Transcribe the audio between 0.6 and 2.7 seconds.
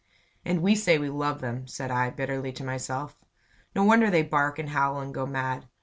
we say we love them!" said I, bitterly to